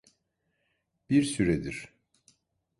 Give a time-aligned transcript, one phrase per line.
[1.09, 1.89] Bir süredir.